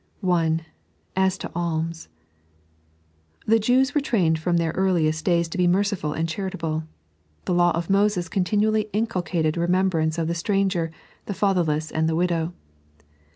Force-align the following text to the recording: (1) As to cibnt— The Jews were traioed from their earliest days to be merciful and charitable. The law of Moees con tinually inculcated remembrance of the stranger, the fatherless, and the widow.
(1) 0.21 0.61
As 1.15 1.37
to 1.37 1.47
cibnt— 1.49 2.07
The 3.45 3.59
Jews 3.59 3.93
were 3.93 4.01
traioed 4.01 4.39
from 4.39 4.57
their 4.57 4.71
earliest 4.71 5.23
days 5.23 5.47
to 5.49 5.59
be 5.59 5.67
merciful 5.67 6.13
and 6.13 6.27
charitable. 6.27 6.85
The 7.45 7.53
law 7.53 7.69
of 7.73 7.87
Moees 7.87 8.27
con 8.31 8.43
tinually 8.43 8.89
inculcated 8.93 9.57
remembrance 9.57 10.17
of 10.17 10.27
the 10.27 10.33
stranger, 10.33 10.89
the 11.27 11.35
fatherless, 11.35 11.91
and 11.91 12.09
the 12.09 12.15
widow. 12.15 12.51